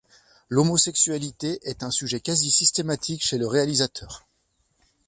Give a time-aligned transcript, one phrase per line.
[0.49, 4.25] L'homosexualité est un sujet quasi systématique chez le réalisateur.